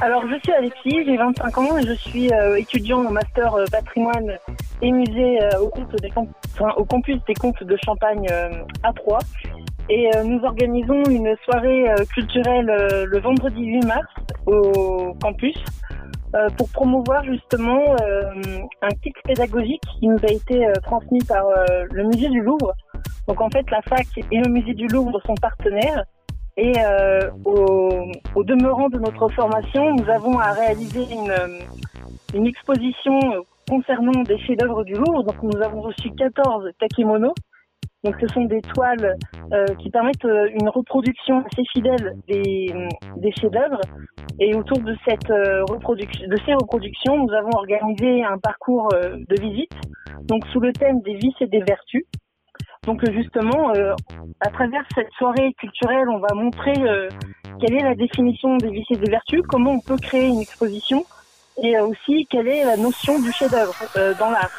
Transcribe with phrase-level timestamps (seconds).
[0.00, 3.64] Alors, je suis Alexis, j'ai 25 ans et je suis euh, étudiant en master euh,
[3.70, 4.38] patrimoine
[4.80, 5.70] et musée euh, au,
[6.00, 9.18] des enfin, au campus des comptes de Champagne euh, à Troyes.
[9.88, 12.66] Et euh, nous organisons une soirée culturelle
[13.06, 14.06] le vendredi 8 mars
[14.46, 15.56] au campus
[16.58, 17.96] pour promouvoir justement
[18.82, 21.44] un kit pédagogique qui nous a été transmis par
[21.90, 22.74] le musée du Louvre.
[23.26, 26.04] Donc en fait, la fac et le musée du Louvre sont partenaires.
[26.58, 31.60] Et euh, au, au demeurant de notre formation, nous avons à réaliser une, euh,
[32.34, 35.22] une exposition euh, concernant des chefs-d'œuvre du Louvre.
[35.22, 37.34] Donc nous avons reçu 14 takimonos.
[38.04, 39.16] Donc ce sont des toiles
[39.52, 42.74] euh, qui permettent euh, une reproduction assez fidèle des,
[43.16, 43.80] des chefs-d'œuvre.
[44.40, 49.16] Et autour de cette euh, reproduction, de ces reproductions, nous avons organisé un parcours euh,
[49.28, 49.72] de visite.
[50.22, 52.04] Donc sous le thème des vices et des vertus.
[52.86, 53.94] Donc euh, justement, euh,
[54.40, 57.08] à travers cette soirée culturelle, on va montrer euh,
[57.60, 61.04] quelle est la définition des vices et des vertus, comment on peut créer une exposition,
[61.62, 64.50] et euh, aussi quelle est la notion du chef-d'œuvre euh, dans l'art.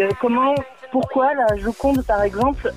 [0.00, 0.54] Euh, comment,
[0.90, 2.70] pourquoi la Joconde, par exemple,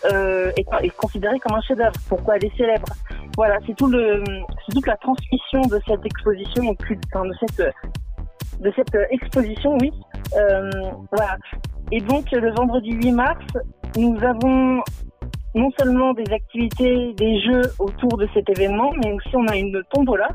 [0.55, 1.95] est, est considérée comme un chef-d'œuvre?
[2.07, 2.87] Pourquoi elle est célèbre?
[3.35, 4.23] Voilà, c'est tout le,
[4.71, 7.73] toute la transmission de cette exposition, au cul- enfin, de cette,
[8.61, 9.91] de cette exposition, oui.
[11.11, 11.35] Voilà.
[11.91, 13.43] Et donc le vendredi 8 mars,
[13.97, 14.81] nous avons
[15.55, 19.81] non seulement des activités, des jeux autour de cet événement, mais aussi on a une
[19.91, 20.29] tombola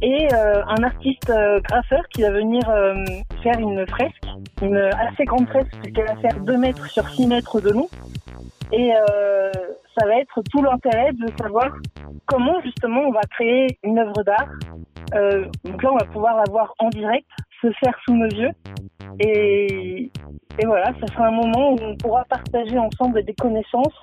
[0.00, 2.94] et euh, un artiste euh, graffeur qui va venir euh,
[3.42, 4.24] faire une fresque,
[4.62, 7.88] une assez grande fresque puisqu'elle va faire 2 mètres sur 6 mètres de long.
[8.72, 8.90] Et
[9.96, 11.70] ça va être tout l'intérêt de savoir
[12.26, 14.48] comment justement on va créer une œuvre d'art.
[15.64, 17.28] Donc là, on va pouvoir la voir en direct,
[17.62, 18.50] se faire sous nos yeux.
[19.20, 20.10] Et,
[20.58, 23.94] et voilà, ça sera un moment où on pourra partager ensemble des connaissances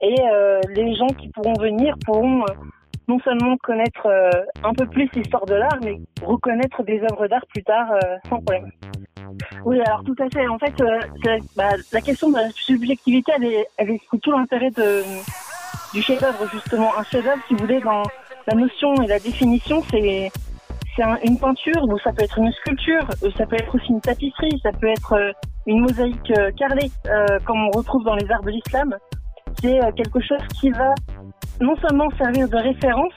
[0.00, 2.52] et euh, les gens qui pourront venir pourront euh,
[3.08, 4.30] non seulement connaître euh,
[4.64, 8.40] un peu plus l'histoire de l'art, mais reconnaître des œuvres d'art plus tard euh, sans
[8.40, 8.70] problème.
[9.64, 10.46] Oui, alors tout à fait.
[10.48, 11.00] En fait, euh,
[11.56, 14.70] bah, la question de la subjectivité, elle est, elle est tout l'intérêt
[15.92, 16.90] du chef-d'œuvre justement.
[16.98, 18.02] Un chef-d'œuvre, si vous voulez, dans
[18.46, 20.30] la notion et la définition, c'est
[20.96, 23.04] c'est un- une peinture, ou ça peut être une sculpture,
[23.36, 25.32] ça peut être aussi une tapisserie, ça peut être euh,
[25.66, 28.94] une mosaïque euh, carrelée, euh, comme on retrouve dans les arts de l'islam.
[29.60, 30.94] C'est euh, quelque chose qui va
[31.60, 33.14] non seulement servir de référence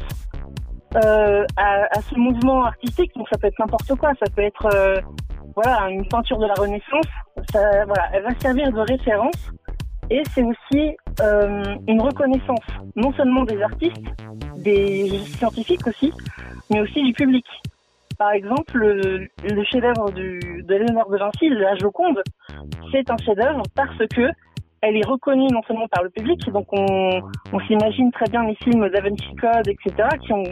[0.95, 4.65] euh, à, à ce mouvement artistique, donc ça peut être n'importe quoi, ça peut être
[4.73, 4.95] euh,
[5.55, 7.07] voilà une peinture de la Renaissance,
[7.51, 9.51] ça, voilà, elle va servir de référence
[10.09, 12.65] et c'est aussi euh, une reconnaissance
[12.95, 14.01] non seulement des artistes,
[14.57, 16.13] des scientifiques aussi,
[16.69, 17.45] mais aussi du public.
[18.17, 22.21] Par exemple, le, le chef-d'œuvre de Léonard de Vinci, la Joconde,
[22.91, 24.31] c'est un chef-d'œuvre parce que
[24.81, 28.55] elle est reconnue non seulement par le public, donc on, on s'imagine très bien les
[28.55, 30.43] films Da Code, etc., qui ont,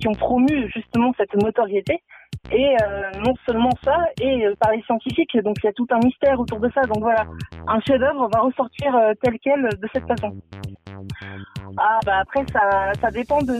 [0.00, 2.00] qui ont promu justement cette notoriété.
[2.52, 5.86] Et euh, non seulement ça, et euh, par les scientifiques, donc il y a tout
[5.90, 6.82] un mystère autour de ça.
[6.82, 7.24] Donc voilà,
[7.66, 10.32] un chef-d'œuvre va ressortir euh, tel quel de cette façon.
[11.76, 13.58] Ah bah après ça, ça dépend de,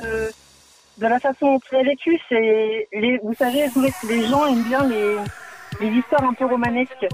[0.98, 2.18] de la façon dont il a vécu.
[2.28, 5.16] C'est les, vous savez, vous- les gens aiment bien les,
[5.80, 7.06] les histoires un peu romanesques.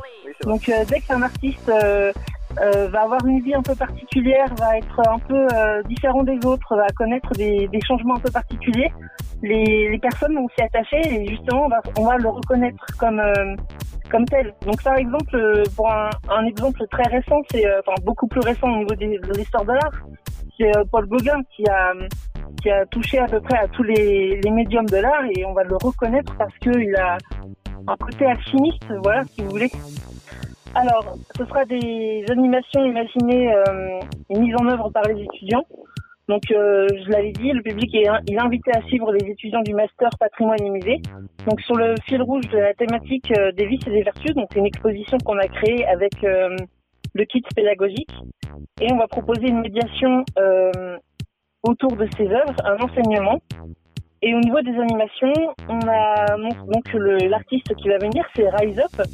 [0.45, 2.13] Donc euh, dès qu'un artiste euh,
[2.61, 6.39] euh, va avoir une vie un peu particulière, va être un peu euh, différent des
[6.47, 8.93] autres, va connaître des, des changements un peu particuliers,
[9.43, 13.19] les, les personnes vont s'y attacher et justement on va, on va le reconnaître comme
[13.21, 13.57] euh,
[14.11, 14.53] comme tel.
[14.67, 18.69] Donc par exemple, pour un, un exemple très récent, c'est euh, enfin beaucoup plus récent
[18.71, 20.03] au niveau des- de l'histoire de l'art,
[20.59, 21.93] c'est Paul Gauguin qui a
[22.61, 25.65] qui a touché à peu près à tous les, médiums de l'art et on va
[25.65, 27.19] le reconnaître parce qu'il a
[27.87, 29.71] un côté alchimiste, voilà, si vous voulez.
[30.75, 35.65] Alors, ce sera des animations imaginées euh, et mises en œuvre par les étudiants.
[36.29, 38.09] Donc, euh, je l'avais dit, le public est,
[38.39, 41.03] invité à suivre les étudiants du master patrimoine et musée.
[41.47, 44.49] Donc, sur le fil rouge de la thématique euh, des vices et des vertus, donc
[44.53, 48.13] c'est une exposition qu'on a créée avec le kit pédagogique.
[48.81, 50.25] Et on va proposer une médiation
[51.63, 53.39] autour de ces œuvres, un enseignement.
[54.25, 55.33] Et au niveau des animations,
[55.69, 56.85] on a donc
[57.29, 59.07] l'artiste qui va venir, c'est Rise Up.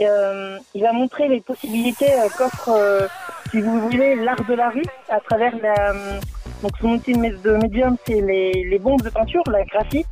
[0.00, 3.06] Euh, il va montrer les possibilités euh, qu'offre, euh,
[3.50, 5.92] si vous voulez, l'art de la rue à travers la.
[6.62, 10.04] donc son outil de mé- de médium, c'est les, bombes de peinture, la graphie.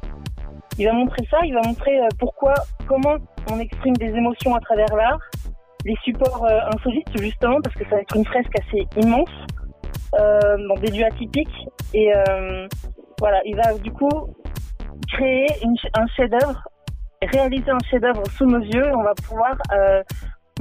[0.78, 2.54] Il va montrer ça, il va montrer pourquoi,
[2.86, 3.16] comment
[3.50, 5.18] on exprime des émotions à travers l'art,
[5.84, 9.28] les supports insolites justement, parce que ça va être une fresque assez immense,
[10.18, 11.68] euh, des lieux atypiques.
[11.94, 12.66] Et euh,
[13.18, 14.34] voilà, il va du coup
[15.12, 15.46] créer
[15.94, 16.68] un chef-d'œuvre,
[17.22, 18.90] réaliser un chef-d'œuvre sous nos yeux.
[18.96, 20.02] On va pouvoir euh,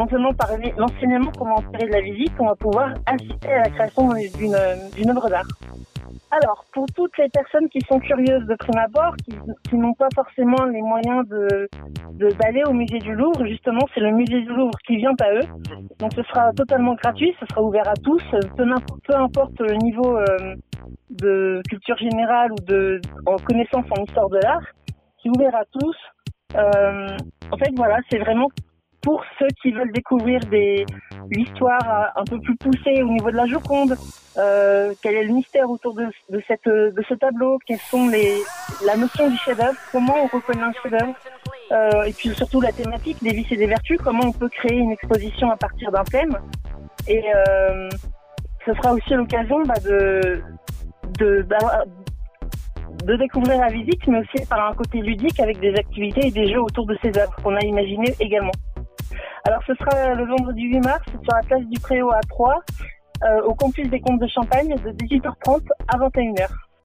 [0.10, 4.10] seulement par l'enseignement comment tirer de la visite, on va pouvoir assister à la création
[4.38, 5.48] d'une œuvre d'art.
[6.32, 9.36] Alors, pour toutes les personnes qui sont curieuses de prime abord, qui,
[9.70, 11.68] qui n'ont pas forcément les moyens de
[12.40, 15.48] d'aller au musée du Louvre, justement, c'est le musée du Louvre qui vient à eux.
[16.00, 18.24] Donc, ce sera totalement gratuit, ce sera ouvert à tous,
[18.56, 20.56] peu importe le niveau euh,
[21.10, 24.66] de culture générale ou de en connaissance en histoire de l'art.
[25.22, 25.96] C'est ouvert à tous.
[26.56, 27.18] Euh,
[27.52, 28.48] en fait, voilà, c'est vraiment
[29.02, 30.86] pour ceux qui veulent découvrir des
[31.30, 31.82] l'histoire
[32.16, 33.98] euh, un peu plus poussée au niveau de la Joconde,
[34.38, 38.36] euh, quel est le mystère autour de, de cette de ce tableau, quelles sont les
[38.86, 41.14] la notion du chef-d'œuvre, comment on reconnaît un chef-d'œuvre,
[41.72, 44.78] euh, et puis surtout la thématique des vices et des vertus, comment on peut créer
[44.78, 46.38] une exposition à partir d'un thème?
[47.08, 47.90] Et euh,
[48.66, 50.42] ce sera aussi l'occasion bah, de
[51.20, 51.84] de d'avoir-
[53.06, 56.52] de découvrir la visite, mais aussi par un côté ludique avec des activités et des
[56.52, 58.52] jeux autour de ces œuvres qu'on a imaginées également.
[59.44, 62.62] Alors ce sera le vendredi 8 mars sur la place du Préau à 3,
[63.24, 66.50] euh, au campus des Comptes de Champagne de 18h30 à 21h.